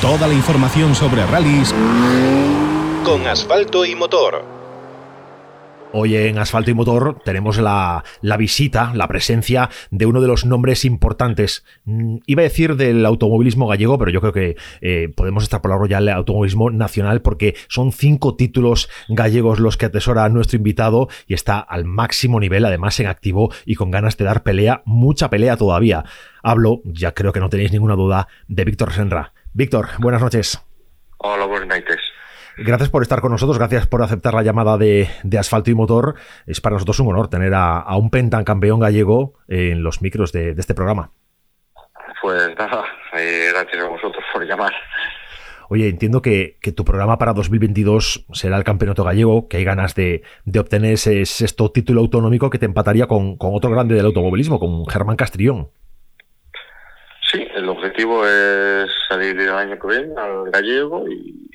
Toda 0.00 0.26
la 0.26 0.32
información 0.32 0.94
sobre 0.94 1.26
rallies 1.26 1.74
con 3.04 3.26
asfalto 3.26 3.84
y 3.84 3.94
motor. 3.94 4.42
Hoy 5.92 6.16
en 6.16 6.38
Asfalto 6.38 6.70
y 6.70 6.74
Motor 6.74 7.18
tenemos 7.24 7.58
la, 7.58 8.04
visita, 8.38 8.92
la 8.94 9.08
presencia 9.08 9.68
de 9.90 10.06
uno 10.06 10.20
de 10.20 10.28
los 10.28 10.46
nombres 10.46 10.84
importantes. 10.84 11.64
Mm, 11.84 12.18
iba 12.26 12.42
a 12.42 12.44
decir 12.44 12.76
del 12.76 13.04
automovilismo 13.04 13.66
gallego, 13.66 13.98
pero 13.98 14.10
yo 14.12 14.20
creo 14.20 14.32
que 14.32 14.56
eh, 14.80 15.12
podemos 15.14 15.42
extrapolarlo 15.42 15.86
ya 15.86 15.98
al 15.98 16.08
automovilismo 16.08 16.70
nacional 16.70 17.22
porque 17.22 17.56
son 17.68 17.92
cinco 17.92 18.36
títulos 18.36 18.88
gallegos 19.08 19.58
los 19.58 19.76
que 19.76 19.86
atesora 19.86 20.28
nuestro 20.28 20.58
invitado 20.58 21.08
y 21.26 21.34
está 21.34 21.58
al 21.58 21.84
máximo 21.84 22.38
nivel, 22.38 22.64
además 22.64 22.98
en 23.00 23.06
activo 23.08 23.52
y 23.66 23.74
con 23.74 23.90
ganas 23.90 24.16
de 24.16 24.24
dar 24.24 24.44
pelea, 24.44 24.82
mucha 24.86 25.28
pelea 25.28 25.56
todavía. 25.56 26.04
Hablo, 26.42 26.80
ya 26.84 27.12
creo 27.12 27.32
que 27.32 27.40
no 27.40 27.50
tenéis 27.50 27.72
ninguna 27.72 27.96
duda, 27.96 28.28
de 28.46 28.64
Víctor 28.64 28.92
Senra. 28.92 29.32
Víctor, 29.52 29.88
buenas 29.98 30.22
noches. 30.22 30.64
Hola, 31.18 31.46
buenas 31.46 31.68
noches. 31.68 31.98
Gracias 32.56 32.88
por 32.88 33.02
estar 33.02 33.20
con 33.20 33.32
nosotros, 33.32 33.58
gracias 33.58 33.86
por 33.86 34.02
aceptar 34.02 34.34
la 34.34 34.42
llamada 34.42 34.76
de, 34.76 35.08
Asfalto 35.38 35.70
y 35.70 35.74
Motor. 35.74 36.14
Es 36.46 36.60
para 36.60 36.74
nosotros 36.74 37.00
un 37.00 37.08
honor 37.08 37.28
tener 37.28 37.52
a, 37.54 37.84
un 37.96 38.10
pentan 38.10 38.44
campeón 38.44 38.80
gallego 38.80 39.34
en 39.48 39.82
los 39.82 40.02
micros 40.02 40.32
de, 40.32 40.50
este 40.50 40.74
programa. 40.74 41.10
Pues 42.22 42.54
nada, 42.58 42.84
eh, 43.14 43.50
gracias 43.52 43.82
a 43.82 43.88
vosotros 43.88 44.22
por 44.32 44.46
llamar. 44.46 44.72
Oye, 45.68 45.88
entiendo 45.88 46.20
que, 46.20 46.58
tu 46.74 46.84
programa 46.84 47.16
para 47.16 47.32
2022 47.32 48.26
será 48.32 48.56
el 48.56 48.64
campeonato 48.64 49.04
gallego, 49.04 49.48
que 49.48 49.56
hay 49.56 49.64
ganas 49.64 49.94
de, 49.94 50.22
obtener 50.58 50.94
ese 50.94 51.24
sexto 51.24 51.70
título 51.70 52.00
autonómico 52.00 52.50
que 52.50 52.58
te 52.58 52.66
empataría 52.66 53.06
con, 53.06 53.36
otro 53.38 53.70
grande 53.70 53.94
del 53.94 54.06
automovilismo, 54.06 54.58
con 54.58 54.86
Germán 54.86 55.16
Castrillón. 55.16 55.70
Objetivo 57.70 58.26
es 58.26 58.90
salir 59.08 59.38
el 59.40 59.50
año 59.50 59.78
que 59.78 59.86
viene 59.86 60.20
al 60.20 60.50
gallego 60.50 61.08
y 61.08 61.50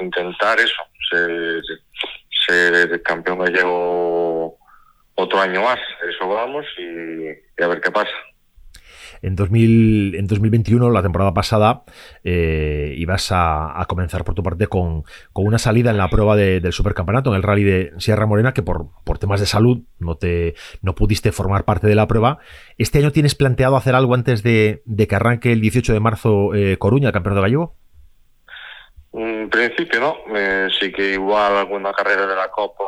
intentar 0.00 0.58
eso, 0.58 0.82
ser 2.46 3.02
campeón 3.02 3.38
gallego 3.38 4.58
otro 5.14 5.40
año 5.40 5.62
más. 5.62 5.78
Eso 6.08 6.28
vamos 6.28 6.66
y, 6.78 7.62
a 7.62 7.66
ver 7.68 7.80
qué 7.80 7.90
pasa. 7.90 8.10
En, 9.22 9.36
2000, 9.36 10.14
en 10.14 10.26
2021, 10.26 10.90
la 10.90 11.02
temporada 11.02 11.34
pasada, 11.34 11.84
eh, 12.24 12.94
ibas 12.96 13.28
a, 13.32 13.84
comenzar 13.88 14.24
por 14.24 14.34
tu 14.34 14.42
parte 14.42 14.66
con, 14.66 15.04
una 15.34 15.58
salida 15.58 15.90
en 15.90 15.98
la 15.98 16.08
prueba 16.08 16.36
del 16.36 16.72
supercampeonato, 16.72 17.30
en 17.30 17.36
el 17.36 17.42
rally 17.42 17.64
de 17.64 17.92
Sierra 17.98 18.26
Morena, 18.26 18.52
que 18.52 18.62
por, 18.62 18.88
por 19.04 19.18
temas 19.18 19.40
de 19.40 19.46
salud 19.46 19.82
no, 19.98 20.16
te, 20.16 20.54
no 20.82 20.94
pudiste 20.94 21.32
formar 21.32 21.64
parte 21.64 21.86
de 21.86 21.94
la 21.94 22.06
prueba. 22.06 22.38
¿Este 22.78 22.98
año 22.98 23.12
tienes 23.12 23.34
planteado 23.34 23.76
hacer 23.76 23.94
algo 23.94 24.14
antes 24.14 24.42
de, 24.42 24.82
que 25.08 25.14
arranque 25.14 25.52
el 25.52 25.60
18 25.60 25.92
de 25.92 26.00
marzo 26.00 26.54
eh, 26.54 26.76
Coruña, 26.78 27.08
el 27.08 27.12
campeonato 27.12 27.42
gallego? 27.42 27.74
En 29.12 29.50
principio 29.50 30.00
no, 30.00 30.16
eh, 30.36 30.68
sí 30.78 30.92
que 30.92 31.14
igual 31.14 31.56
alguna 31.56 31.92
carrera 31.92 32.26
de 32.26 32.36
la 32.36 32.48
Copa 32.48 32.84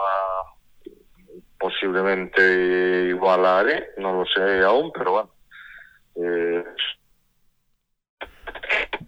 posiblemente 1.62 3.06
igual 3.08 3.46
haré, 3.46 3.90
no 3.98 4.12
lo 4.12 4.24
sé 4.26 4.64
aún, 4.64 4.90
pero 4.92 5.12
bueno. 5.12 5.30
Eh, 6.16 6.64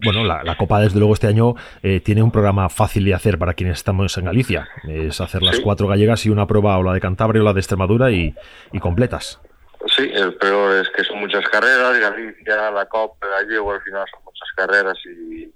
bueno, 0.03 0.23
la, 0.23 0.55
Copa 0.57 0.79
desde 0.79 0.99
luego 0.99 1.13
este 1.13 1.27
año 1.27 1.55
eh, 1.81 1.99
tiene 1.99 2.21
un 2.21 2.31
programa 2.31 2.69
fácil 2.69 3.05
de 3.05 3.13
hacer 3.13 3.37
para 3.37 3.53
quienes 3.53 3.77
estamos 3.77 4.17
en 4.17 4.25
Galicia. 4.25 4.67
Es 4.87 5.21
hacer 5.21 5.41
las 5.41 5.59
cuatro 5.59 5.87
gallegas 5.87 6.25
y 6.25 6.29
una 6.29 6.47
prueba 6.47 6.77
o 6.77 6.83
la 6.83 6.93
de 6.93 7.01
Cantabria 7.01 7.41
o 7.41 7.45
la 7.45 7.53
de 7.53 7.59
Extremadura 7.59 8.11
y, 8.11 8.35
completas. 8.79 9.39
Sí, 9.87 10.09
el 10.13 10.35
peor 10.35 10.81
es 10.81 10.89
que 10.89 11.03
son 11.03 11.19
muchas 11.19 11.47
carreras, 11.49 11.99
Galicia, 11.99 12.71
la 12.71 12.85
Copa, 12.85 13.27
gallego 13.27 13.71
al 13.71 13.81
final 13.81 14.05
son 14.11 14.23
muchas 14.23 14.49
carreras 14.55 14.97
y 15.05 15.53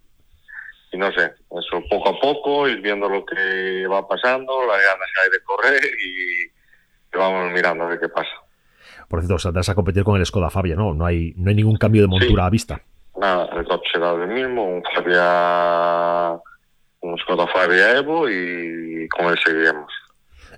y 0.91 0.97
no 0.97 1.11
sé, 1.11 1.25
eso 1.25 1.83
poco 1.89 2.09
a 2.09 2.19
poco, 2.19 2.67
ir 2.67 2.81
viendo 2.81 3.07
lo 3.07 3.23
que 3.25 3.85
va 3.87 4.07
pasando, 4.07 4.65
las 4.65 4.81
ganas 4.81 5.07
que 5.13 5.21
hay 5.21 5.29
de 5.29 5.43
correr 5.43 5.83
y 5.83 7.17
vamos 7.17 7.51
mirando 7.51 7.83
a 7.83 7.89
ver 7.89 7.99
qué 7.99 8.09
pasa. 8.09 8.31
Por 9.09 9.21
cierto, 9.21 9.39
saldrás 9.39 9.67
a 9.69 9.75
competir 9.75 10.03
con 10.03 10.17
el 10.17 10.25
Skoda 10.25 10.49
Fabia, 10.49 10.75
¿no? 10.75 10.93
No 10.93 11.05
hay, 11.05 11.33
no 11.35 11.49
hay 11.49 11.55
ningún 11.55 11.77
cambio 11.77 12.03
de 12.03 12.07
montura 12.07 12.45
a 12.45 12.49
vista. 12.49 12.81
Nada, 13.17 13.49
el 13.57 13.65
coche 13.65 13.89
será 13.91 14.11
el 14.11 14.27
mismo, 14.27 14.63
un 14.63 14.83
Fabia, 14.95 16.39
un 17.01 17.17
Skoda 17.17 17.47
Fabia 17.47 17.97
Evo 17.97 18.29
y 18.29 19.07
con 19.09 19.25
él 19.25 19.39
seguiremos. 19.43 19.91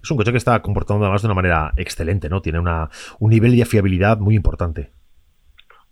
Es 0.04 0.12
un 0.12 0.18
coche 0.18 0.32
que 0.32 0.38
está 0.38 0.62
comportando 0.62 1.06
además 1.06 1.22
de 1.22 1.28
una 1.28 1.36
manera 1.36 1.72
excelente, 1.78 2.28
¿no? 2.28 2.42
Tiene 2.42 2.60
una, 2.60 2.90
un 3.20 3.30
nivel 3.30 3.56
de 3.56 3.66
fiabilidad 3.66 4.18
muy 4.18 4.36
importante. 4.36 4.92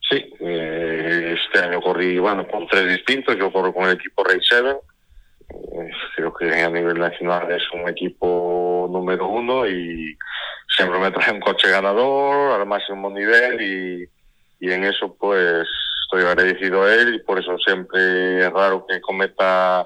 Sí, 0.10 0.34
eh, 0.42 1.36
este 1.38 1.66
año 1.66 1.82
corrí, 1.82 2.20
bueno, 2.20 2.48
con 2.48 2.68
tres 2.68 2.90
distintos, 2.90 3.38
yo 3.38 3.52
corro 3.52 3.74
con 3.74 3.86
el 3.86 3.96
equipo 3.96 4.24
Rey 4.24 4.40
7, 4.42 4.70
eh, 4.70 5.92
creo 6.16 6.34
que 6.34 6.52
a 6.52 6.70
nivel 6.70 7.00
nacional 7.00 7.52
es 7.52 7.64
un 7.74 7.88
equipo 7.88 8.88
número 8.92 9.28
uno 9.28 9.68
y 9.68 10.18
siempre 10.80 11.00
me 11.00 11.12
trae 11.12 11.34
un 11.34 11.42
coche 11.42 11.70
ganador 11.70 12.62
al 12.62 12.66
máximo 12.66 13.10
nivel 13.10 13.62
y, 13.62 14.10
y 14.66 14.72
en 14.72 14.86
eso 14.86 15.14
pues 15.20 15.68
estoy 16.04 16.24
agradecido 16.24 16.84
a 16.84 16.94
él 16.94 17.16
y 17.16 17.20
por 17.20 17.38
eso 17.38 17.58
siempre 17.58 18.46
es 18.46 18.50
raro 18.54 18.86
que 18.88 19.02
cometa 19.02 19.86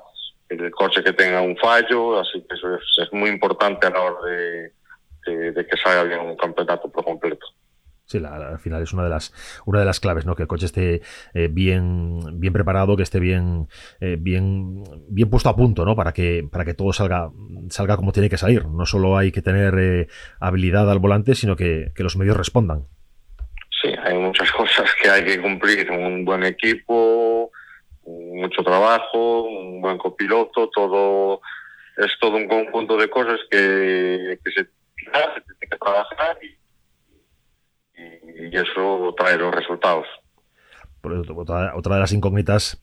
el 0.50 0.70
coche 0.70 1.04
que 1.04 1.14
tenga 1.14 1.42
un 1.42 1.58
fallo, 1.58 2.20
así 2.20 2.46
que 2.48 2.56
eso 2.56 2.76
es, 2.76 3.12
muy 3.12 3.32
importante 3.32 3.88
a 3.88 3.90
la 3.90 4.02
hora 4.02 4.22
de, 5.26 5.52
de 5.52 5.66
que 5.66 5.78
salga 5.78 6.04
bien 6.04 6.20
un 6.20 6.38
campeonato 6.38 6.92
por 6.92 7.04
completo. 7.04 7.48
Sí, 8.06 8.22
al 8.24 8.60
final 8.60 8.84
es 8.84 8.92
una 8.92 9.04
de 9.06 9.10
las 9.10 9.34
una 9.66 9.80
de 9.80 9.86
las 9.86 10.02
claves, 10.02 10.26
¿no? 10.26 10.36
Que 10.36 10.44
el 10.44 10.48
coche 10.48 10.66
esté 10.66 11.02
eh, 11.34 11.48
bien 11.50 12.20
bien 12.40 12.52
preparado, 12.52 12.98
que 12.98 13.04
esté 13.04 13.20
bien 13.20 13.68
eh, 14.02 14.18
bien 14.20 14.84
bien 15.08 15.30
puesto 15.30 15.50
a 15.50 15.56
punto, 15.56 15.86
¿no? 15.86 15.96
Para 15.96 16.12
que 16.12 16.46
para 16.52 16.66
que 16.66 16.74
todo 16.74 16.92
salga 16.92 17.32
salga 17.70 17.96
como 17.96 18.12
tiene 18.12 18.30
que 18.30 18.38
salir. 18.38 18.66
No 18.66 18.86
solo 18.86 19.18
hay 19.18 19.32
que 19.32 19.42
tener 19.42 19.76
eh, 19.80 20.08
habilidad 20.40 20.92
al 20.92 21.00
volante, 21.00 21.34
sino 21.34 21.56
que, 21.56 21.92
los 21.96 22.18
medios 22.18 22.36
respondan. 22.36 22.86
Sí, 23.82 23.90
hay 24.04 24.18
muchas 24.18 24.52
cosas 24.58 24.92
que 25.02 25.10
hay 25.10 25.24
que 25.24 25.42
cumplir. 25.42 25.90
Un 25.90 26.26
buen 26.26 26.44
equipo, 26.44 27.52
mucho 28.06 28.64
trabajo, 28.64 29.44
un 29.44 29.80
buen 29.80 29.98
copiloto, 29.98 30.70
todo 30.70 31.40
es 31.96 32.12
todo 32.20 32.36
un 32.36 32.48
conjunto 32.50 32.98
de 32.98 33.10
cosas 33.10 33.40
que, 33.50 34.38
que 34.44 34.52
se, 34.52 34.64
se 34.64 34.66
tiene 35.06 35.70
que 35.70 35.78
trabajar 35.78 36.38
y 36.42 36.64
y 38.52 38.58
eso 38.58 39.13
trae 39.24 39.38
los 39.38 39.54
resultados. 39.54 40.06
Otra, 41.36 41.76
otra 41.76 41.96
de 41.96 42.02
las 42.02 42.14
incógnitas 42.14 42.82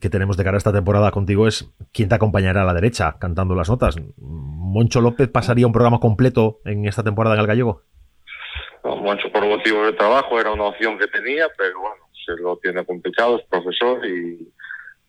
que 0.00 0.10
tenemos 0.10 0.36
de 0.36 0.42
cara 0.42 0.56
a 0.56 0.58
esta 0.58 0.72
temporada 0.72 1.12
contigo 1.12 1.46
es 1.46 1.72
quién 1.92 2.08
te 2.08 2.16
acompañará 2.16 2.62
a 2.62 2.64
la 2.64 2.74
derecha 2.74 3.16
cantando 3.20 3.54
las 3.54 3.70
notas. 3.70 3.96
¿Moncho 4.18 5.00
López 5.00 5.28
pasaría 5.28 5.66
un 5.66 5.72
programa 5.72 6.00
completo 6.00 6.58
en 6.64 6.86
esta 6.86 7.04
temporada 7.04 7.36
en 7.36 7.42
el 7.42 7.46
gallego? 7.46 7.82
Moncho 8.82 9.30
por 9.30 9.46
motivos 9.46 9.86
de 9.86 9.92
trabajo 9.92 10.40
era 10.40 10.50
una 10.50 10.64
opción 10.64 10.98
que 10.98 11.06
tenía, 11.06 11.46
pero 11.56 11.80
bueno, 11.80 12.02
se 12.26 12.42
lo 12.42 12.56
tiene 12.56 12.84
complicado, 12.84 13.38
es 13.38 13.46
profesor 13.46 14.04
y, 14.04 14.52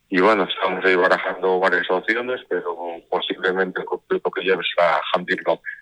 y 0.10 0.22
bueno, 0.22 0.44
estamos 0.44 0.86
ahí 0.86 0.96
barajando 0.96 1.60
varias 1.60 1.90
opciones, 1.90 2.42
pero 2.48 2.78
posiblemente 3.10 3.82
el 3.82 3.86
completo 3.88 4.30
que 4.30 4.44
lleve 4.44 4.62
será 4.76 5.02
Jandir 5.14 5.42
López. 5.48 5.81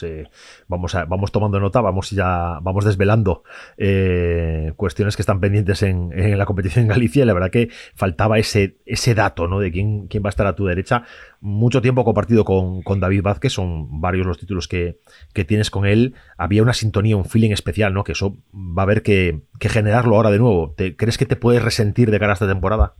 Bueno, 0.00 0.30
vamos, 0.68 0.96
vamos 1.08 1.32
tomando 1.32 1.60
nota, 1.60 1.80
vamos 1.80 2.10
ya 2.10 2.58
vamos 2.62 2.84
desvelando 2.84 3.42
eh, 3.76 4.72
cuestiones 4.76 5.16
que 5.16 5.22
están 5.22 5.40
pendientes 5.40 5.82
en, 5.82 6.10
la 6.38 6.46
competición 6.46 6.84
en 6.84 6.88
Galicia. 6.88 7.22
Y 7.22 7.26
la 7.26 7.34
verdad 7.34 7.50
que 7.50 7.68
faltaba 7.94 8.38
ese, 8.38 8.76
ese 8.86 9.14
dato 9.14 9.48
¿no? 9.48 9.60
de 9.60 9.70
quién, 9.72 10.08
quién 10.08 10.22
va 10.22 10.28
a 10.28 10.30
estar 10.30 10.46
a 10.46 10.54
tu 10.54 10.66
derecha. 10.66 11.04
Mucho 11.40 11.80
tiempo 11.80 12.04
compartido 12.04 12.44
con, 12.44 13.00
David 13.00 13.22
Vázquez, 13.22 13.52
son 13.52 14.00
varios 14.00 14.26
los 14.26 14.38
títulos 14.38 14.68
que, 14.68 14.98
tienes 15.46 15.70
con 15.70 15.86
él. 15.86 16.14
Había 16.36 16.62
una 16.62 16.74
sintonía, 16.74 17.16
un 17.16 17.24
feeling 17.24 17.50
especial, 17.50 17.94
¿no? 17.94 18.04
Que 18.04 18.12
eso 18.12 18.36
va 18.52 18.82
a 18.82 18.84
haber 18.84 19.02
que, 19.02 19.40
generarlo 19.60 20.16
ahora 20.16 20.30
de 20.30 20.38
nuevo. 20.38 20.74
¿Te, 20.76 20.96
¿Crees 20.96 21.18
que 21.18 21.26
te 21.26 21.36
puedes 21.36 21.62
resentir 21.62 22.10
de 22.10 22.18
cara 22.18 22.32
a 22.32 22.34
esta 22.34 22.46
temporada? 22.48 22.94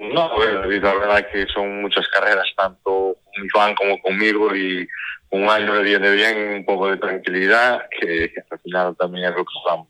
No, 0.00 0.30
la 0.38 0.94
verdad 0.94 1.26
que 1.32 1.46
son 1.46 1.82
muchas 1.82 2.06
carreras, 2.08 2.46
tanto 2.56 3.16
con 3.24 3.48
fan 3.52 3.74
como 3.74 4.00
conmigo, 4.00 4.54
y 4.54 4.86
un 5.34 5.48
año 5.48 5.74
le 5.74 5.82
viene 5.82 6.10
bien 6.12 6.54
un 6.54 6.64
poco 6.64 6.88
de 6.88 6.96
tranquilidad, 6.96 7.82
que, 7.90 8.32
al 8.50 8.58
final 8.60 8.96
también 8.96 9.26
es 9.26 9.34
lo 9.34 9.44
que 9.44 9.52
vamos. 9.66 9.88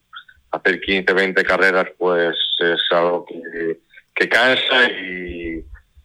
Hacer 0.50 0.80
15, 0.80 1.12
20 1.12 1.44
carreras, 1.44 1.86
pues 1.98 2.34
es 2.58 2.80
algo 2.90 3.26
que, 3.26 3.80
que 4.14 4.28
cansa 4.28 4.90
y, 4.90 5.62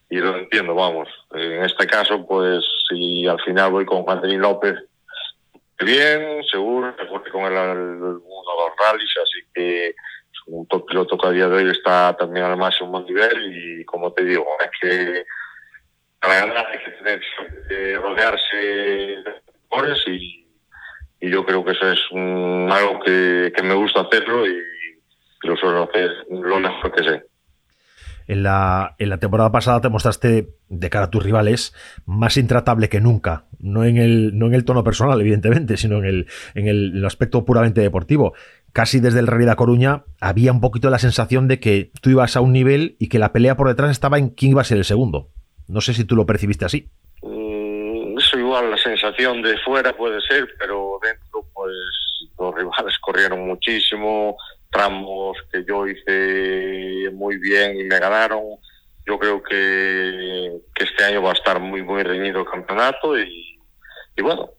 y 0.09 0.17
lo 0.17 0.37
entiendo, 0.37 0.75
vamos. 0.75 1.07
En 1.33 1.63
este 1.63 1.87
caso, 1.87 2.25
pues 2.27 2.65
si 2.89 3.27
al 3.27 3.39
final 3.41 3.71
voy 3.71 3.85
con 3.85 4.03
Juan 4.03 4.21
López, 4.41 4.75
bien, 5.79 6.43
seguro, 6.51 6.93
porque 7.09 7.31
con 7.31 7.43
él 7.43 7.53
uno 7.53 8.09
de 8.09 8.19
los 8.19 8.77
rallies, 8.77 9.15
así 9.23 9.39
que 9.53 9.95
un 10.47 10.67
top 10.67 10.85
piloto 10.85 11.17
que 11.17 11.27
a 11.27 11.31
día 11.31 11.47
de 11.47 11.63
hoy 11.63 11.71
está 11.71 12.17
también 12.17 12.45
al 12.45 12.57
máximo 12.57 12.99
nivel 13.01 13.55
y 13.55 13.85
como 13.85 14.11
te 14.11 14.25
digo, 14.25 14.45
es 14.59 14.71
que 14.81 15.25
para 16.21 16.45
ganar 16.45 16.65
hay 16.67 16.79
que 16.79 16.91
tener 16.91 17.21
rodearse 18.01 18.57
de 18.57 19.23
mejores 19.69 19.97
y, 20.07 20.45
yo 21.21 21.45
creo 21.45 21.65
que 21.65 21.71
eso 21.71 21.91
es 21.91 21.99
algo 22.13 23.01
que, 23.01 23.51
que, 23.53 23.61
me 23.61 23.73
gusta 23.73 24.01
hacerlo 24.01 24.47
y 24.47 24.55
lo 25.43 25.57
suelo 25.57 25.83
hacer 25.83 26.11
lo 26.29 26.59
mejor 26.61 26.91
que 26.93 27.03
sé. 27.03 27.23
En 28.29 28.43
la, 28.43 28.95
en 28.99 29.09
la 29.09 29.17
temporada 29.17 29.51
pasada 29.51 29.81
te 29.81 29.89
mostraste 29.89 30.49
de 30.69 30.89
cara 30.91 31.05
a 31.05 31.09
tus 31.09 31.23
rivales 31.23 31.73
más 32.05 32.37
intratable 32.37 32.87
que 32.87 33.01
nunca. 33.01 33.45
No 33.57 33.85
en 33.85 33.97
el, 33.97 34.37
no 34.37 34.45
en 34.45 34.53
el 34.53 34.65
tono 34.65 34.83
personal, 34.83 35.19
evidentemente, 35.19 35.77
sino 35.77 35.97
en 35.97 36.05
el, 36.05 36.27
en 36.53 36.67
el, 36.67 37.03
aspecto 37.05 37.43
puramente 37.43 37.81
deportivo. 37.81 38.33
Casi 38.71 38.99
desde 38.99 39.19
el 39.19 39.25
Rally 39.25 39.45
de 39.45 39.55
Coruña 39.55 40.03
había 40.21 40.51
un 40.51 40.61
poquito 40.61 40.91
la 40.91 40.99
sensación 40.99 41.47
de 41.47 41.59
que 41.59 41.91
tú 42.01 42.11
ibas 42.11 42.37
a 42.37 42.41
un 42.41 42.53
nivel 42.53 42.95
y 42.99 43.09
que 43.09 43.17
la 43.17 43.33
pelea 43.33 43.57
por 43.57 43.67
detrás 43.67 43.89
estaba 43.89 44.19
en 44.19 44.29
quién 44.29 44.51
iba 44.51 44.61
a 44.61 44.65
ser 44.65 44.77
el 44.77 44.85
segundo. 44.85 45.31
No 45.69 45.81
sé 45.81 45.93
si 45.93 46.03
tú 46.03 46.15
lo 46.15 46.25
percibiste 46.25 46.65
así. 46.65 46.89
Mm, 47.21 48.17
eso 48.17 48.39
igual 48.39 48.71
la 48.71 48.77
sensación 48.77 49.43
de 49.43 49.55
fuera 49.59 49.95
puede 49.95 50.19
ser, 50.21 50.49
pero 50.57 50.99
dentro 51.01 51.45
pues 51.53 51.71
los 52.39 52.55
rivales 52.55 52.97
corrieron 53.01 53.47
muchísimo, 53.47 54.35
tramos 54.71 55.37
que 55.51 55.63
yo 55.67 55.87
hice 55.87 57.11
muy 57.13 57.37
bien 57.37 57.79
y 57.79 57.83
me 57.83 57.99
ganaron. 57.99 58.41
Yo 59.05 59.19
creo 59.19 59.43
que, 59.43 60.59
este 60.75 61.03
año 61.03 61.21
va 61.21 61.31
a 61.31 61.33
estar 61.33 61.59
muy, 61.59 61.83
muy 61.83 62.01
reñido 62.01 62.41
el 62.41 62.47
campeonato 62.47 63.17
y, 63.19 63.59
y 64.15 64.21
bueno, 64.21 64.49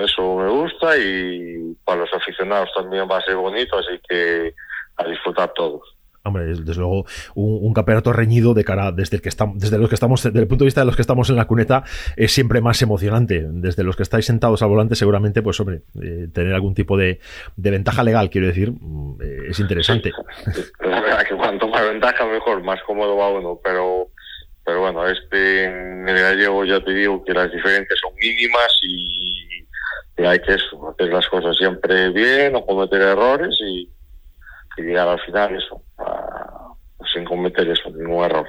eso 0.00 0.36
me 0.36 0.48
gusta 0.48 0.96
y 0.96 1.76
para 1.84 2.00
los 2.00 2.12
aficionados 2.14 2.70
también 2.74 3.06
va 3.10 3.18
a 3.18 3.24
ser 3.24 3.36
bonito, 3.36 3.78
así 3.78 4.00
que 4.08 4.54
a 4.96 5.04
disfrutar 5.04 5.52
todos. 5.54 5.95
Hombre, 6.26 6.46
desde 6.46 6.74
luego, 6.74 7.06
un, 7.34 7.72
campeonato 7.74 8.12
reñido 8.12 8.54
de 8.54 8.64
cara 8.64 8.92
desde 8.92 9.16
el 9.16 9.22
que 9.22 9.28
estamos, 9.28 9.58
desde 9.58 9.78
los 9.78 9.88
que 9.88 9.94
estamos, 9.94 10.22
desde 10.22 10.38
el 10.38 10.46
punto 10.46 10.64
de 10.64 10.66
vista 10.66 10.80
de 10.80 10.86
los 10.86 10.96
que 10.96 11.02
estamos 11.02 11.28
en 11.30 11.36
la 11.36 11.46
cuneta, 11.46 11.84
es 12.16 12.32
siempre 12.32 12.60
más 12.60 12.80
emocionante. 12.82 13.46
Desde 13.48 13.84
los 13.84 13.96
que 13.96 14.02
estáis 14.02 14.26
sentados 14.26 14.62
al 14.62 14.68
volante, 14.68 14.94
seguramente, 14.94 15.42
pues 15.42 15.58
hombre, 15.60 15.82
eh, 16.02 16.28
tener 16.32 16.54
algún 16.54 16.74
tipo 16.74 16.96
de, 16.96 17.20
ventaja 17.56 18.02
legal, 18.02 18.30
quiero 18.30 18.46
decir, 18.46 18.72
mm, 18.72 19.18
eh, 19.22 19.38
es 19.50 19.60
interesante. 19.60 20.12
La 20.80 21.00
verdad 21.00 21.26
que 21.28 21.34
cuanto 21.36 21.68
más 21.68 21.84
ventaja, 21.86 22.26
mejor, 22.26 22.62
más 22.62 22.82
cómodo 22.82 23.16
va 23.16 23.30
uno, 23.30 23.60
pero 23.62 24.10
pero 24.66 24.80
bueno, 24.80 25.06
este 25.06 25.64
en 25.64 26.08
el 26.08 26.18
gallego 26.18 26.64
ya 26.64 26.80
te 26.80 26.92
digo 26.92 27.24
que 27.24 27.32
las 27.32 27.52
diferencias 27.52 28.00
son 28.00 28.12
mínimas 28.16 28.76
y, 28.82 29.46
hay 30.18 30.40
que 30.40 30.54
hacer 30.54 31.12
las 31.12 31.28
cosas 31.28 31.56
siempre 31.56 32.08
bien, 32.08 32.54
no 32.54 32.64
cometer 32.64 33.00
errores 33.02 33.54
y 33.60 33.88
llegar 34.82 35.08
al 35.08 35.20
final 35.20 35.56
eso, 35.56 35.82
sin 37.12 37.24
cometer 37.24 37.68
eso, 37.68 37.90
ningún 37.90 38.24
error. 38.24 38.46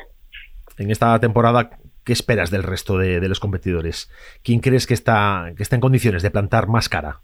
En 0.77 0.91
esta 0.91 1.19
temporada, 1.19 1.71
¿qué 2.03 2.13
esperas 2.13 2.51
del 2.51 2.63
resto 2.63 2.97
de, 2.97 3.27
los 3.27 3.39
competidores? 3.39 4.11
¿Quién 4.43 4.59
crees 4.59 4.87
que 4.87 4.93
está, 4.93 5.51
que 5.55 5.63
está 5.63 5.75
en 5.75 5.81
condiciones 5.81 6.23
de 6.23 6.31
plantar 6.31 6.67
más 6.67 6.89
cara? 6.89 7.21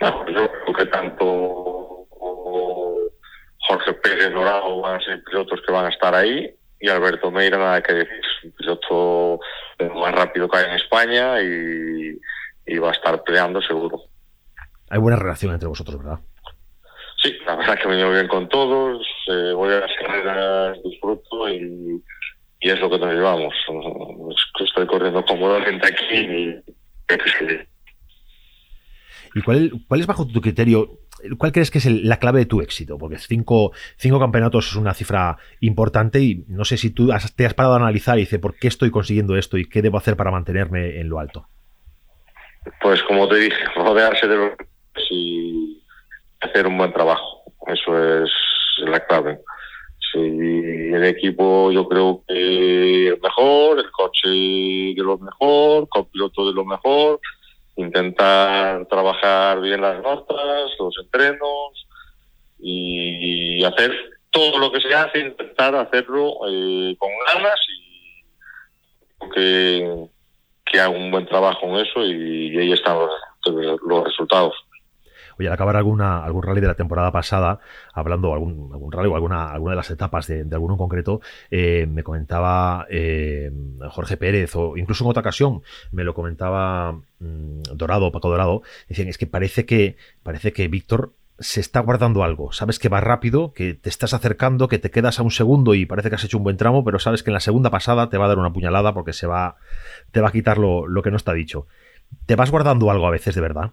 yo 0.00 0.50
creo 0.64 0.76
que 0.76 0.86
tanto 0.86 2.06
Jorge 3.68 3.94
Pérez 3.94 4.32
Dorado 4.32 4.80
van 4.82 5.00
a 5.00 5.04
ser 5.04 5.22
pilotos 5.24 5.60
que 5.66 5.72
van 5.72 5.86
a 5.86 5.88
estar 5.88 6.14
ahí 6.14 6.54
y 6.78 6.88
Alberto 6.88 7.30
Meira, 7.30 7.56
nada 7.56 7.82
que 7.82 7.94
decir, 7.94 8.20
un 8.44 8.52
piloto 8.52 9.40
más 9.94 10.14
rápido 10.14 10.48
que 10.48 10.58
hay 10.58 10.64
en 10.66 10.72
España 10.72 11.40
y, 11.42 12.18
y 12.66 12.78
va 12.78 12.90
a 12.90 12.92
estar 12.92 13.22
peleando 13.22 13.60
seguro. 13.62 14.02
Hay 14.90 14.98
buena 15.00 15.16
relación 15.18 15.52
entre 15.52 15.68
vosotros, 15.68 15.98
¿verdad? 15.98 16.20
Sí, 17.26 17.36
la 17.44 17.56
verdad 17.56 17.76
que 17.82 17.88
me 17.88 17.96
llevo 17.96 18.12
bien 18.12 18.28
con 18.28 18.48
todos, 18.48 19.04
eh, 19.26 19.52
voy 19.52 19.72
a 19.72 19.80
las 19.80 19.90
carreras, 19.98 20.78
disfruto 20.84 21.48
y, 21.48 22.00
y 22.60 22.70
es 22.70 22.78
lo 22.78 22.88
que 22.88 22.98
nos 23.00 23.12
llevamos. 23.12 23.52
Estoy 24.60 24.86
corriendo 24.86 25.24
cómodamente 25.24 25.88
aquí 25.88 26.14
y... 26.14 26.54
¿Y 29.34 29.42
cuál, 29.42 29.72
cuál 29.88 30.00
es 30.00 30.06
bajo 30.06 30.26
tu 30.26 30.40
criterio 30.40 31.00
¿Cuál 31.36 31.50
crees 31.50 31.72
que 31.72 31.78
es 31.78 31.86
la 31.86 32.18
clave 32.18 32.40
de 32.40 32.46
tu 32.46 32.60
éxito? 32.60 32.96
Porque 32.96 33.18
cinco, 33.18 33.72
cinco, 33.96 34.20
campeonatos 34.20 34.68
es 34.68 34.76
una 34.76 34.94
cifra 34.94 35.36
importante 35.60 36.20
y 36.20 36.44
no 36.46 36.64
sé 36.64 36.76
si 36.76 36.90
tú 36.90 37.10
te 37.34 37.46
has 37.46 37.54
parado 37.54 37.74
a 37.74 37.78
analizar 37.78 38.18
y 38.18 38.20
dices, 38.22 38.38
¿por 38.38 38.56
qué 38.56 38.68
estoy 38.68 38.90
consiguiendo 38.90 39.36
esto 39.36 39.58
y 39.58 39.68
qué 39.68 39.82
debo 39.82 39.98
hacer 39.98 40.16
para 40.16 40.30
mantenerme 40.30 41.00
en 41.00 41.08
lo 41.08 41.18
alto? 41.18 41.48
Pues 42.80 43.02
como 43.04 43.26
te 43.28 43.36
dije, 43.36 43.64
rodearse 43.74 44.28
de 44.28 44.36
los 44.36 44.52
y 45.10 45.55
hacer 46.40 46.66
un 46.66 46.78
buen 46.78 46.92
trabajo. 46.92 47.42
Eso 47.66 48.24
es 48.24 48.30
la 48.78 49.00
clave. 49.06 49.40
Si 50.12 50.18
el 50.18 51.04
equipo 51.04 51.72
yo 51.72 51.88
creo 51.88 52.22
que 52.26 53.08
es 53.08 53.22
mejor, 53.22 53.78
el 53.78 53.90
coche 53.90 54.28
de 54.28 55.02
lo 55.02 55.18
mejor, 55.18 55.88
copiloto 55.88 56.46
de 56.46 56.54
lo 56.54 56.64
mejor, 56.64 57.20
intentar 57.76 58.86
trabajar 58.86 59.60
bien 59.60 59.80
las 59.80 60.02
notas, 60.02 60.70
los 60.78 60.94
entrenos 60.98 61.86
y 62.58 63.62
hacer 63.64 63.92
todo 64.36 64.58
lo 64.58 64.70
que 64.70 64.80
se 64.80 64.94
hace, 64.94 65.20
intentar 65.20 65.74
hacerlo 65.74 66.34
eh, 66.48 66.94
con 66.98 67.10
ganas 67.26 67.58
y 67.68 69.30
que, 69.32 70.06
que 70.64 70.80
haga 70.80 70.90
un 70.90 71.10
buen 71.10 71.26
trabajo 71.26 71.66
en 71.66 71.76
eso 71.76 72.04
y, 72.04 72.56
ahí 72.58 72.72
están 72.72 72.98
los 73.46 74.04
resultados. 74.04 74.54
Oye, 75.38 75.48
al 75.48 75.54
acabar 75.54 75.76
algún 75.76 76.00
rally 76.00 76.60
de 76.60 76.66
la 76.66 76.74
temporada 76.74 77.12
pasada, 77.12 77.60
hablando 77.92 78.32
algún, 78.32 78.70
algún 78.72 78.92
rally 78.92 79.08
o 79.08 79.14
alguna, 79.14 79.50
alguna 79.50 79.72
de 79.72 79.76
las 79.76 79.90
etapas 79.90 80.26
de, 80.26 80.46
alguno 80.52 80.74
en 80.74 80.78
concreto, 80.78 81.20
eh, 81.50 81.86
me 81.86 82.02
comentaba 82.02 82.86
eh, 82.90 83.50
Jorge 83.90 84.16
Pérez, 84.16 84.56
o 84.56 84.76
incluso 84.76 85.04
en 85.04 85.10
otra 85.10 85.20
ocasión 85.20 85.62
me 85.92 86.04
lo 86.04 86.14
comentaba 86.14 86.92
mm, 87.20 87.62
Dorado, 87.74 88.12
Paco 88.12 88.30
Dorado, 88.30 88.62
decían, 88.88 89.08
es 89.08 89.18
que 89.18 89.26
parece 89.26 89.66
que, 89.66 89.96
parece 90.22 90.52
que 90.52 90.68
Víctor 90.68 91.12
se 91.38 91.60
está 91.60 91.80
guardando 91.80 92.24
algo. 92.24 92.52
Sabes 92.52 92.78
que 92.78 92.88
va 92.88 93.00
rápido, 93.00 93.52
que 93.52 93.74
te 93.74 93.88
estás 93.88 94.14
acercando, 94.14 94.68
que 94.68 94.78
te 94.78 94.90
quedas 94.90 95.18
a 95.18 95.22
un 95.22 95.30
segundo 95.30 95.74
y 95.74 95.86
parece 95.86 96.08
que 96.08 96.14
has 96.14 96.24
hecho 96.24 96.38
un 96.38 96.44
buen 96.44 96.56
tramo, 96.56 96.84
pero 96.84 96.98
sabes 96.98 97.22
que 97.22 97.30
en 97.30 97.34
la 97.34 97.40
segunda 97.40 97.70
pasada 97.70 98.08
te 98.08 98.16
va 98.18 98.24
a 98.24 98.28
dar 98.28 98.38
una 98.38 98.52
puñalada 98.52 98.94
porque 98.94 99.12
se 99.12 99.26
va, 99.26 99.56
te 100.12 100.20
va 100.20 100.28
a 100.28 100.32
quitar 100.32 100.58
lo, 100.58 100.86
lo 100.86 101.02
que 101.02 101.10
no 101.10 101.16
está 101.16 101.34
dicho. 101.34 101.66
¿Te 102.24 102.36
vas 102.36 102.50
guardando 102.50 102.90
algo 102.90 103.06
a 103.06 103.10
veces 103.10 103.34
de 103.34 103.40
verdad? 103.40 103.72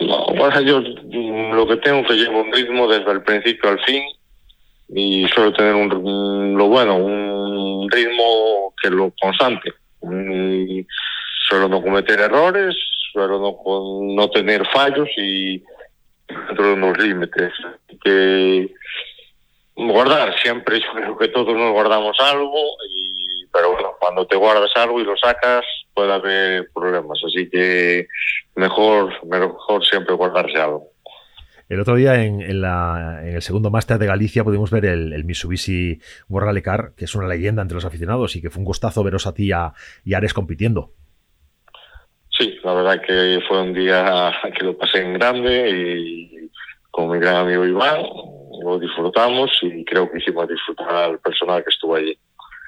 No, 0.00 0.26
bueno, 0.36 0.60
yo 0.62 0.80
lo 0.80 1.66
que 1.66 1.76
tengo 1.76 2.06
que 2.06 2.14
llevar 2.14 2.44
un 2.44 2.52
ritmo 2.52 2.88
desde 2.88 3.10
el 3.12 3.22
principio 3.22 3.70
al 3.70 3.80
fin 3.84 4.02
y 4.88 5.26
suelo 5.28 5.52
tener 5.52 5.74
un, 5.74 6.56
lo 6.56 6.68
bueno, 6.68 6.96
un 6.96 7.90
ritmo 7.90 8.74
que 8.80 8.90
lo 8.90 9.12
constante. 9.20 9.72
suelo 10.00 11.68
no 11.68 11.82
cometer 11.82 12.20
errores, 12.20 12.74
suelo 13.12 13.38
no, 13.38 14.14
no 14.14 14.30
tener 14.30 14.66
fallos 14.68 15.08
y 15.16 15.62
dentro 16.28 16.66
de 16.66 16.72
unos 16.74 16.98
límites. 16.98 17.52
Que 18.02 18.74
guardar, 19.76 20.34
siempre 20.40 20.80
yo 20.80 20.92
creo 20.92 21.18
que 21.18 21.28
todos 21.28 21.54
nos 21.54 21.72
guardamos 21.72 22.16
algo 22.20 22.58
y 22.90 23.24
pero 23.54 23.70
bueno, 23.70 23.94
cuando 24.00 24.26
te 24.26 24.36
guardas 24.36 24.72
algo 24.74 25.00
y 25.00 25.04
lo 25.04 25.16
sacas 25.16 25.64
puede 25.94 26.12
haber 26.12 26.68
problemas, 26.74 27.20
así 27.24 27.48
que 27.48 28.08
mejor, 28.54 29.12
mejor 29.26 29.84
siempre 29.84 30.14
guardarse 30.14 30.58
algo. 30.58 30.94
El 31.68 31.80
otro 31.80 31.96
día 31.96 32.22
en, 32.22 32.42
el 32.42 33.42
segundo 33.42 33.70
máster 33.70 33.98
de 33.98 34.06
Galicia 34.06 34.44
pudimos 34.44 34.70
ver 34.70 34.84
el, 34.84 35.24
Mitsubishi 35.24 35.98
World 36.28 36.62
Car, 36.62 36.92
que 36.96 37.06
es 37.06 37.14
una 37.14 37.26
leyenda 37.26 37.62
entre 37.62 37.76
los 37.76 37.86
aficionados 37.86 38.36
y 38.36 38.42
que 38.42 38.50
fue 38.50 38.60
un 38.60 38.66
gustazo 38.66 39.02
veros 39.02 39.26
a 39.26 39.32
ti 39.32 39.50
y 40.04 40.14
Ares 40.14 40.34
compitiendo. 40.34 40.92
Sí, 42.28 42.58
la 42.62 42.74
verdad 42.74 43.00
que 43.00 43.40
fue 43.48 43.62
un 43.62 43.72
día 43.72 44.32
que 44.56 44.64
lo 44.64 44.76
pasé 44.76 45.00
en 45.00 45.14
grande 45.14 45.70
y 45.70 46.50
con 46.90 47.10
mi 47.10 47.18
gran 47.18 47.36
amigo 47.36 47.64
Iván 47.64 48.02
lo 48.62 48.78
disfrutamos 48.78 49.50
y 49.62 49.84
creo 49.84 50.10
que 50.10 50.18
hicimos 50.18 50.48
disfrutar 50.48 50.94
al 50.94 51.18
personal 51.18 51.62
que 51.62 51.70
estuvo 51.70 51.94
allí. 51.94 52.16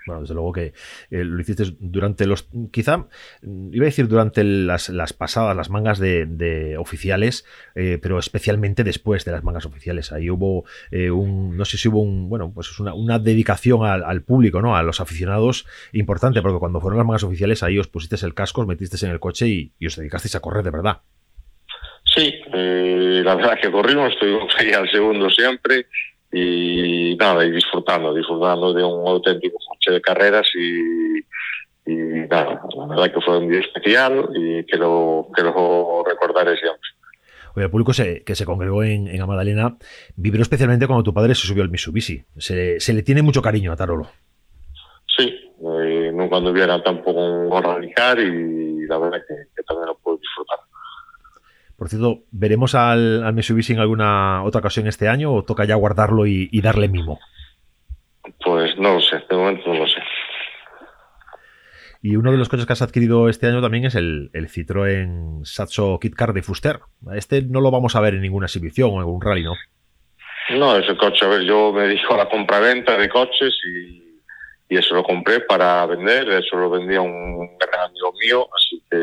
Bueno, 0.06 0.20
desde 0.20 0.34
luego 0.34 0.52
que 0.52 0.72
eh, 1.10 1.24
lo 1.24 1.40
hiciste 1.40 1.64
durante 1.80 2.26
los. 2.26 2.48
Quizá, 2.70 3.06
iba 3.42 3.84
a 3.84 3.86
decir 3.86 4.06
durante 4.06 4.44
las, 4.44 4.88
pasadas, 5.12 5.56
las 5.56 5.68
mangas 5.68 5.98
de, 5.98 6.76
oficiales, 6.78 7.44
eh, 7.74 7.98
pero 8.00 8.18
especialmente 8.18 8.84
después 8.84 9.24
de 9.24 9.32
las 9.32 9.42
mangas 9.42 9.66
oficiales. 9.66 10.12
Ahí 10.12 10.30
hubo 10.30 10.64
eh, 10.92 11.10
un. 11.10 11.56
No 11.56 11.64
sé 11.64 11.76
si 11.76 11.88
hubo 11.88 12.00
un. 12.00 12.28
Bueno, 12.28 12.52
pues 12.54 12.78
una, 12.78 12.94
una 12.94 13.18
dedicación 13.18 13.84
al, 13.84 14.22
público, 14.22 14.62
¿no? 14.62 14.76
A 14.76 14.82
los 14.82 15.00
aficionados 15.00 15.66
importante, 15.92 16.40
porque 16.40 16.58
cuando 16.58 16.80
fueron 16.80 16.98
las 16.98 17.06
mangas 17.06 17.24
oficiales, 17.24 17.64
ahí 17.64 17.78
os 17.78 17.88
pusisteis 17.88 18.22
el 18.22 18.34
casco, 18.34 18.60
os 18.60 18.66
metisteis 18.68 19.02
en 19.02 19.10
el 19.10 19.20
coche 19.20 19.48
y, 19.48 19.86
os 19.86 19.96
dedicasteis 19.96 20.36
a 20.36 20.40
correr 20.40 20.64
de 20.64 20.70
verdad. 20.70 21.00
Sí, 22.04 22.32
la 22.52 23.34
verdad 23.34 23.58
que 23.60 23.70
corrimos, 23.70 24.12
estuvimos 24.12 24.54
ahí 24.56 24.70
al 24.70 24.88
segundo 24.90 25.28
siempre 25.28 25.86
y 26.32 27.16
nada, 27.16 27.44
y 27.44 27.50
disfrutando, 27.50 28.14
disfrutando 28.14 28.72
de 28.72 28.84
un 28.84 29.06
auténtico 29.06 29.58
coche 29.68 29.92
de 29.92 30.00
carreras 30.00 30.46
y, 30.54 31.90
nada, 32.28 32.60
la 32.76 32.86
verdad 32.86 33.12
que 33.12 33.20
fue 33.20 33.38
un 33.38 33.48
día 33.48 33.60
especial 33.60 34.28
y 34.34 34.64
que 34.64 34.76
lo, 34.76 35.28
que 35.34 35.42
lo 35.42 36.02
recordaré 36.04 36.56
siempre. 36.56 36.90
Oye, 37.54 37.64
el 37.64 37.70
público 37.70 37.92
que 37.94 38.34
se 38.34 38.44
congregó 38.44 38.82
en, 38.82 39.08
en 39.08 39.22
Amadalena 39.22 39.76
vibró 40.14 40.42
especialmente 40.42 40.86
cuando 40.86 41.04
tu 41.04 41.14
padre 41.14 41.34
se 41.34 41.46
subió 41.46 41.62
al 41.62 41.70
Mitsubishi. 41.70 42.22
Se, 42.36 42.80
se 42.80 42.92
le 42.92 43.02
tiene 43.02 43.22
mucho 43.22 43.40
cariño 43.40 43.72
a 43.72 43.76
Tarolo. 43.76 44.08
Sí, 45.16 45.34
eh, 45.58 46.10
nunca 46.12 46.36
anduviera 46.36 46.82
tampoco 46.82 47.18
un 47.18 47.62
radical 47.62 48.18
y 48.18 48.84
la 48.86 48.98
verdad 48.98 49.18
que, 49.26 49.34
que 49.56 49.62
también 49.62 49.86
lo. 49.86 49.95
Por 51.76 51.90
cierto, 51.90 52.22
¿veremos 52.30 52.74
al, 52.74 53.22
al 53.22 53.34
Mitsubishi 53.34 53.74
en 53.74 53.80
alguna 53.80 54.42
otra 54.44 54.60
ocasión 54.60 54.86
este 54.86 55.08
año 55.08 55.32
o 55.32 55.44
toca 55.44 55.64
ya 55.64 55.74
guardarlo 55.74 56.26
y, 56.26 56.60
darle 56.60 56.88
mimo? 56.88 57.18
Pues 58.44 58.76
no 58.78 58.94
lo 58.94 59.00
sé, 59.00 59.22
de 59.28 59.36
momento 59.36 59.72
no 59.72 59.80
lo 59.80 59.86
sé. 59.86 60.00
Y 62.00 62.16
uno 62.16 62.30
de 62.30 62.38
los 62.38 62.48
coches 62.48 62.66
que 62.66 62.72
has 62.72 62.82
adquirido 62.82 63.28
este 63.28 63.46
año 63.46 63.60
también 63.60 63.84
es 63.84 63.94
el, 63.94 64.30
el 64.32 64.48
Citroën 64.48 65.44
Saxo 65.44 65.98
Kitcar 66.00 66.32
de 66.32 66.42
Fuster. 66.42 66.80
Este 67.14 67.42
no 67.42 67.60
lo 67.60 67.70
vamos 67.70 67.94
a 67.94 68.00
ver 68.00 68.14
en 68.14 68.22
ninguna 68.22 68.46
exhibición 68.46 68.90
o 68.90 68.94
en 68.94 69.00
algún 69.00 69.20
rally, 69.20 69.42
¿no? 69.42 69.54
No, 70.50 70.76
ese 70.76 70.96
coche, 70.96 71.26
a 71.26 71.28
ver, 71.28 71.42
yo 71.42 71.72
me 71.72 71.82
dedico 71.82 72.14
a 72.14 72.18
la 72.18 72.28
compra-venta 72.28 72.96
de 72.96 73.08
coches 73.08 73.52
y, 73.66 74.22
y, 74.68 74.76
eso 74.76 74.94
lo 74.94 75.02
compré 75.02 75.40
para 75.40 75.84
vender. 75.86 76.28
Eso 76.30 76.56
lo 76.56 76.70
vendía 76.70 77.00
un 77.00 77.58
gran 77.58 77.88
amigo 77.88 78.12
mío, 78.22 78.48
así 78.54 78.80
que 78.88 78.96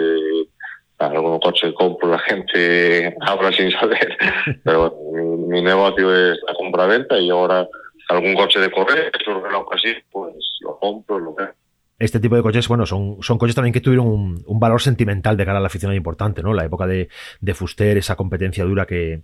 algunos 1.07 1.39
coches 1.39 1.69
que 1.69 1.74
compro 1.74 2.10
la 2.10 2.19
gente 2.19 3.15
habla 3.22 3.51
sin 3.51 3.72
saber. 3.72 4.17
Pero 4.63 4.95
mi, 5.13 5.38
mi 5.48 5.62
negocio 5.62 6.13
es 6.13 6.39
la 6.48 6.53
compra-venta 6.53 7.17
y 7.17 7.29
ahora 7.29 7.67
algún 8.10 8.36
coche 8.36 8.60
de 8.60 8.72
correr, 8.72 9.12
eso 9.19 9.31
lo 9.31 9.74
así, 9.74 9.95
pues 10.12 10.36
lo 10.62 10.77
compro, 10.77 11.19
lo 11.19 11.33
veo 11.33 11.53
este 12.00 12.19
tipo 12.19 12.36
de 12.36 12.41
coches, 12.41 12.67
bueno, 12.67 12.86
son, 12.86 13.17
son 13.22 13.38
coches 13.38 13.55
también 13.55 13.74
que 13.74 13.79
tuvieron 13.79 14.07
un, 14.07 14.43
un, 14.45 14.60
valor 14.60 14.81
sentimental 14.81 15.38
de 15.38 15.45
cara 15.45 15.60
a 15.60 15.62
la 15.62 15.67
afición 15.67 15.93
importante, 15.93 16.43
¿no? 16.43 16.53
La 16.53 16.65
época 16.65 16.86
de, 16.86 17.07
de 17.39 17.53
Fuster, 17.53 17.98
esa 17.98 18.15
competencia 18.15 18.65
dura 18.65 18.86
que, 18.86 19.22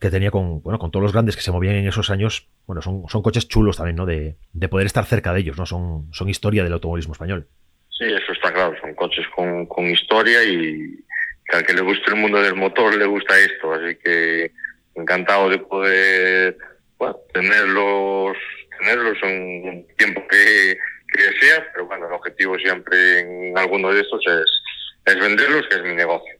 que, 0.00 0.10
tenía 0.10 0.30
con, 0.30 0.62
bueno, 0.62 0.78
con 0.78 0.90
todos 0.90 1.02
los 1.02 1.12
grandes 1.12 1.34
que 1.34 1.42
se 1.42 1.50
movían 1.50 1.74
en 1.74 1.88
esos 1.88 2.10
años, 2.10 2.48
bueno, 2.66 2.82
son, 2.82 3.04
son 3.08 3.22
coches 3.22 3.48
chulos 3.48 3.78
también, 3.78 3.96
¿no? 3.96 4.06
De, 4.06 4.36
de 4.52 4.68
poder 4.68 4.86
estar 4.86 5.04
cerca 5.06 5.32
de 5.32 5.40
ellos, 5.40 5.58
¿no? 5.58 5.66
Son, 5.66 6.12
son 6.12 6.28
historia 6.28 6.62
del 6.62 6.72
automovilismo 6.72 7.14
español. 7.14 7.48
Sí, 7.88 8.04
eso 8.04 8.32
está 8.32 8.52
claro, 8.52 8.74
son 8.80 8.94
coches 8.94 9.26
con, 9.34 9.66
con 9.66 9.86
historia 9.86 10.44
y 10.44 11.02
que 11.50 11.56
al 11.56 11.66
que 11.66 11.74
le 11.74 11.82
guste 11.82 12.10
el 12.10 12.16
mundo 12.16 12.40
del 12.40 12.54
motor 12.54 12.94
le 12.94 13.06
gusta 13.06 13.38
esto, 13.38 13.72
así 13.72 13.96
que 13.96 14.52
encantado 14.94 15.48
de 15.48 15.58
poder 15.58 16.56
bueno, 16.98 17.16
tenerlos, 17.32 18.36
tenerlos 18.78 19.18
en 19.22 19.68
un 19.68 19.86
tiempo 19.96 20.22
que 20.28 20.78
que 21.12 21.22
sea, 21.40 21.66
pero 21.72 21.86
bueno, 21.86 22.06
el 22.06 22.12
objetivo 22.12 22.56
siempre 22.58 23.20
en 23.20 23.58
alguno 23.58 23.92
de 23.92 24.00
estos 24.00 24.20
es, 24.26 25.12
es 25.12 25.20
venderlos, 25.20 25.66
que 25.68 25.76
es 25.76 25.82
mi 25.82 25.94
negocio. 25.94 26.34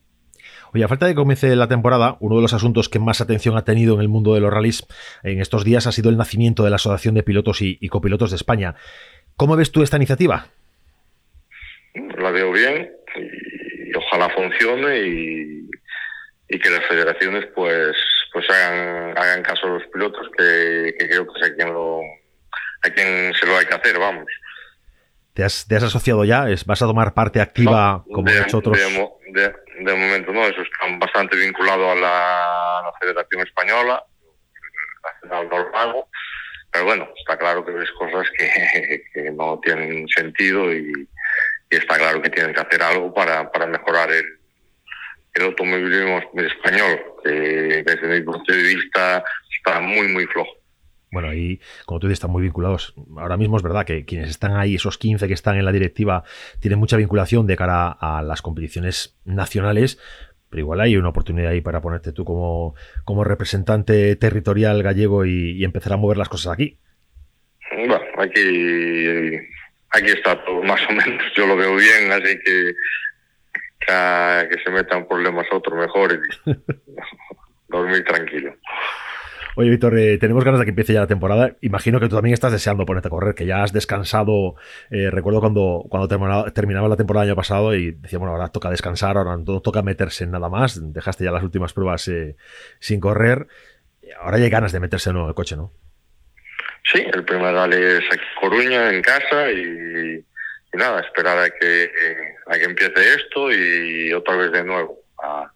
Oye, 0.73 0.85
a 0.85 0.89
falta 0.89 1.07
de 1.07 1.13
que 1.13 1.17
comience 1.17 1.57
la 1.57 1.67
temporada, 1.67 2.17
uno 2.21 2.37
de 2.37 2.43
los 2.43 2.53
asuntos 2.53 2.89
que 2.89 3.01
más 3.01 3.21
atención 3.21 3.57
ha 3.57 3.65
tenido 3.65 3.95
en 3.95 4.01
el 4.03 4.09
mundo 4.09 4.35
de 4.35 4.41
los 4.41 4.53
rallies 4.53 4.87
en 5.25 5.41
estos 5.41 5.65
días 5.65 5.89
ha 5.89 5.93
sido 5.93 6.11
el 6.11 6.17
nacimiento 6.17 6.63
de 6.63 6.71
la 6.71 6.77
Asociación 6.77 7.17
de 7.17 7.25
Pilotos 7.25 7.61
y, 7.61 7.77
y 7.81 7.89
Copilotos 7.89 8.31
de 8.31 8.37
España. 8.37 8.77
¿Cómo 9.37 9.57
ves 9.57 9.73
tú 9.73 9.83
esta 9.83 9.97
iniciativa? 9.97 10.47
La 11.95 12.31
veo 12.31 12.53
bien 12.53 12.93
ojalá 14.21 14.35
funcione 14.35 14.99
y, 14.99 15.71
y, 16.49 16.59
que 16.59 16.71
las 16.71 16.87
federaciones 16.87 17.47
pues 17.55 17.97
pues 18.33 18.49
hagan, 18.49 19.17
hagan 19.19 19.43
caso 19.43 19.67
a 19.67 19.71
los 19.71 19.87
pilotos 19.89 20.29
que, 20.37 20.95
que 20.99 21.09
creo 21.09 21.27
que 21.27 21.41
es 21.41 21.51
a 21.51 21.55
quien, 21.55 21.73
lo, 21.73 22.01
a 22.83 22.91
quien 22.91 23.35
se 23.35 23.47
lo 23.47 23.59
hay 23.59 23.67
que 23.67 23.75
hacer, 23.75 23.99
vamos. 23.99 24.27
¿Te 25.35 25.43
has, 25.43 25.67
¿Te 25.67 25.77
has, 25.77 25.83
asociado 25.85 26.25
ya? 26.25 26.47
¿Vas 26.67 26.83
a 26.83 26.87
tomar 26.87 27.13
parte 27.13 27.41
activa 27.41 28.05
no, 28.07 28.15
como 28.15 28.31
de, 28.31 28.41
nosotros? 28.41 28.79
De, 28.79 28.85
de, 29.33 29.55
de, 29.81 29.95
momento 29.95 30.33
no, 30.33 30.45
eso 30.45 30.63
está 30.63 30.87
bastante 30.99 31.37
vinculado 31.37 31.91
a 31.91 31.95
la, 31.97 32.79
a 32.79 32.83
la 32.85 32.93
Federación 33.01 33.43
Española, 33.43 34.05
Nacional 35.03 35.49
Normago, 35.49 36.09
pero 36.71 36.85
bueno, 36.85 37.09
está 37.19 37.37
claro 37.37 37.65
que 37.65 37.73
ves 37.73 37.91
cosas 37.93 38.29
que, 38.39 39.03
que 39.13 39.31
no 39.33 39.59
tienen 39.61 40.07
sentido 40.09 40.73
y, 40.73 41.09
y, 41.71 41.77
está 41.77 41.99
claro 41.99 42.21
que 42.21 42.31
tienen 42.31 42.55
que 42.55 42.61
hacer 42.61 42.83
algo 42.83 43.13
para, 43.15 43.51
para 43.51 43.67
mejorar 43.67 44.11
el, 44.11 44.25
el 45.35 45.43
automovilismo 45.45 46.21
español, 46.35 47.01
que 47.25 47.83
desde 47.85 48.09
mi 48.09 48.21
punto 48.23 48.53
de 48.53 48.63
vista 48.63 49.25
está 49.57 49.81
muy, 49.81 50.09
muy 50.09 50.27
flojo. 50.27 50.51
Bueno, 51.13 51.29
ahí, 51.29 51.61
como 51.87 51.99
tú 51.99 52.07
dices, 52.07 52.19
están 52.19 52.31
muy 52.31 52.43
vinculados. 52.43 52.95
Ahora 53.17 53.37
mismo 53.37 53.57
es 53.57 53.63
verdad 53.63 53.85
que 53.85 54.05
quienes 54.05 54.31
están 54.31 54.57
ahí, 54.57 54.77
esos 54.77 54.97
15 54.97 55.27
que 55.27 55.35
están 55.35 55.57
en 55.57 55.65
la 55.65 55.73
directiva, 55.73 56.23
tienen 56.61 56.79
mucha 56.79 56.97
vinculación 56.97 57.47
de 57.47 57.57
cara 57.57 57.91
a 57.91 58.23
las 58.23 58.43
competiciones 58.43 59.19
nacionales, 59.25 59.99
pero 60.49 60.61
igual 60.61 60.81
hay 60.81 60.97
una 60.97 61.09
oportunidad 61.09 61.51
ahí 61.51 61.61
para 61.61 61.81
ponerte 61.81 62.13
tú 62.13 62.25
como, 62.25 62.75
como 63.05 63.25
representante 63.25 64.15
territorial 64.17 64.83
gallego 64.83 65.25
y, 65.25 65.53
y 65.53 65.65
empezar 65.65 65.95
a 65.95 65.97
mover 65.97 66.17
las 66.17 66.29
cosas 66.29 66.53
aquí. 66.53 66.79
Bueno, 67.77 68.01
aquí, 68.19 69.39
aquí 69.91 70.11
está 70.11 70.43
todo 70.45 70.63
más 70.63 70.81
o 70.89 70.93
menos. 70.93 71.23
Yo 71.37 71.47
lo 71.47 71.57
veo 71.57 71.75
bien, 71.77 72.13
así 72.13 72.39
que 72.45 72.75
que, 73.81 74.49
que 74.51 74.63
se 74.63 74.71
metan 74.71 75.09
problemas 75.09 75.47
a 75.51 75.57
otro 75.57 75.77
mejor 75.77 76.13
y 76.13 76.51
dormir 77.69 78.05
tranquilo. 78.05 78.55
Oye, 79.57 79.71
Víctor, 79.71 79.99
eh, 79.99 80.17
tenemos 80.19 80.45
ganas 80.45 80.61
de 80.61 80.65
que 80.65 80.71
empiece 80.71 80.93
ya 80.93 81.01
la 81.01 81.07
temporada. 81.07 81.57
Imagino 81.61 81.99
que 81.99 82.09
tú 82.09 82.15
también 82.15 82.35
estás 82.35 82.53
deseando 82.53 82.87
ponerte 82.87 83.09
a 83.09 83.11
correr, 83.11 83.35
que 83.35 83.47
ya 83.47 83.63
has 83.63 83.73
descansado. 83.73 84.55
Eh, 84.91 85.11
recuerdo 85.11 85.41
cuando, 85.41 85.85
cuando 85.89 86.07
terminaba, 86.07 86.51
terminaba, 86.53 86.89
la 86.89 86.97
temporada 86.97 87.25
el 87.25 87.31
año 87.31 87.37
pasado 87.37 87.75
y 87.75 87.91
decía, 87.93 88.19
bueno, 88.19 88.33
ahora 88.33 88.49
toca 88.49 88.71
descansar, 88.71 89.17
ahora 89.17 89.37
no 89.37 89.61
toca 89.61 89.83
meterse 89.83 90.25
en 90.25 90.31
nada 90.31 90.49
más. 90.49 90.81
Dejaste 90.93 91.25
ya 91.25 91.33
las 91.33 91.43
últimas 91.43 91.73
pruebas 91.73 92.07
eh, 92.09 92.37
sin 92.79 93.01
correr. 93.01 93.49
Ahora 94.21 94.39
ya 94.39 94.45
hay 94.45 94.51
ganas 94.51 94.73
de 94.73 94.81
meterse 94.81 95.11
en 95.11 95.17
el 95.17 95.35
coche, 95.35 95.57
¿no? 95.57 95.73
Sí, 96.85 97.07
el 97.13 97.25
primer 97.25 97.55
rally 97.55 97.77
es 97.77 98.05
aquí 98.11 98.25
en 98.25 98.41
Coruña, 98.41 98.91
en 98.91 99.03
casa, 99.03 99.51
y, 99.51 100.25
nada, 100.73 101.01
esperar 101.01 101.39
a 101.39 101.51
que, 101.51 101.93
a 102.47 102.59
que 102.59 102.65
empiece 102.65 103.15
esto 103.15 103.53
y 103.53 104.13
otra 104.13 104.37
vez 104.37 104.53
de 104.53 104.65
nuevo. 104.65 104.99
A, 105.23 105.51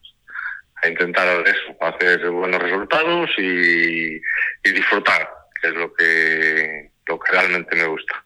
a 0.83 0.89
intentar 0.89 1.27
eso, 1.47 1.77
hacer 1.81 2.29
buenos 2.31 2.63
resultados 2.63 3.31
y, 3.39 4.17
y, 4.17 4.71
disfrutar, 4.71 5.29
que 5.61 5.69
es 5.69 5.75
lo 5.75 5.95
que, 5.95 6.91
lo 7.07 7.19
que 7.19 7.33
realmente 7.33 7.77
me 7.77 7.87
gusta. 7.87 8.25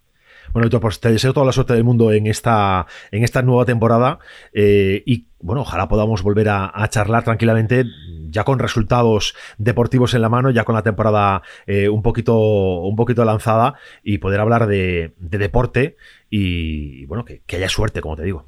Bueno, 0.59 0.81
pues 0.81 0.99
te 0.99 1.13
deseo 1.13 1.33
toda 1.33 1.47
la 1.47 1.53
suerte 1.53 1.75
del 1.75 1.85
mundo 1.85 2.11
en 2.11 2.27
esta, 2.27 2.85
en 3.13 3.23
esta 3.23 3.43
nueva 3.43 3.65
temporada 3.65 4.19
eh, 4.53 5.05
y 5.07 5.29
bueno, 5.39 5.61
ojalá 5.61 5.87
podamos 5.87 6.25
volver 6.25 6.49
a, 6.49 6.69
a, 6.75 6.89
charlar 6.89 7.23
tranquilamente, 7.23 7.85
ya 8.29 8.43
con 8.43 8.59
resultados 8.59 9.37
deportivos 9.57 10.15
en 10.15 10.23
la 10.23 10.29
mano, 10.29 10.51
ya 10.51 10.65
con 10.65 10.75
la 10.75 10.83
temporada 10.83 11.43
eh, 11.69 11.89
un, 11.89 12.03
poquito, 12.03 12.37
un 12.81 12.97
poquito 12.97 13.25
lanzada 13.25 13.75
y 14.03 14.19
poder 14.19 14.41
hablar 14.41 14.67
de, 14.67 15.13
de 15.17 15.39
deporte 15.39 15.97
y, 16.29 17.07
bueno, 17.07 17.25
que, 17.25 17.41
que 17.47 17.55
haya 17.55 17.69
suerte, 17.69 18.01
como 18.01 18.17
te 18.17 18.25
digo. 18.25 18.45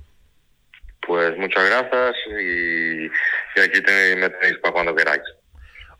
Pues 1.07 1.39
muchas 1.39 1.65
gracias 1.65 2.17
y, 2.27 3.05
y 3.05 3.61
aquí 3.63 3.81
tenéis, 3.83 4.17
me 4.17 4.31
tenéis 4.31 4.59
para 4.59 4.73
cuando 4.73 4.97
queráis. 4.97 5.23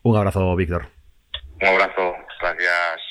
Un 0.03 0.17
abrazo, 0.17 0.57
Víctor. 0.57 0.87
Un 1.61 1.67
abrazo, 1.69 2.15
gracias. 2.41 3.10